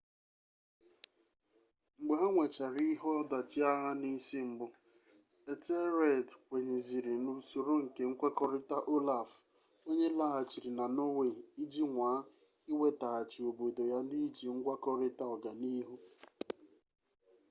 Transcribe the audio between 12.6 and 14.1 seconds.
iwetaghachi obodo ya